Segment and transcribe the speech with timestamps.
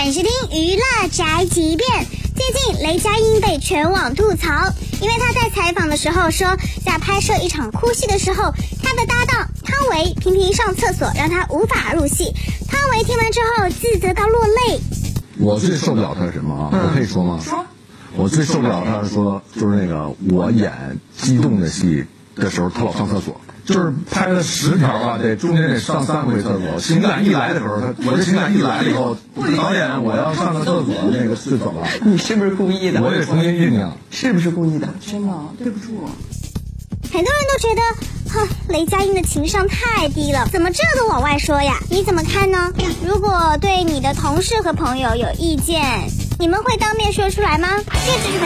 [0.00, 2.06] 欢迎收听娱乐宅急便。
[2.34, 4.48] 最近雷佳音被全网吐槽，
[4.98, 8.50] 因为他在采访的时候说，在拍摄一场哭戏的时候，
[8.82, 12.32] 他的搭档汤唯频频上厕所，让他无法入戏。
[12.66, 14.80] 汤唯听完之后自责到落泪。
[15.38, 16.70] 我最受不了他是什么啊？
[16.72, 17.38] 我可以说吗？
[17.44, 17.62] 说。
[18.16, 20.72] 我最受不了他是说，就是那个我演
[21.18, 22.06] 激动的戏
[22.40, 23.40] 的时候，他老上厕所。
[23.62, 26.80] 就是拍了十条啊，得中间得上三回厕所。
[26.80, 29.16] 情感一来的时候，他我这情感一来了以后，
[29.56, 31.86] 导演我要上个厕所，那个是怎么了？
[32.02, 33.00] 你是不是故意的？
[33.00, 33.96] 我得重新酝酿。
[34.10, 34.88] 是不是故意的？
[35.06, 36.08] 真的对不住。
[37.12, 37.82] 很多人都觉得，
[38.32, 41.74] 哼，雷佳音的情商太低了，怎么这都往外说呀？
[41.90, 42.72] 你怎么看呢？
[43.06, 46.08] 如果对你的同事和朋友有意见，
[46.40, 47.68] 你们会当面说出来吗？
[47.78, 48.39] 这只是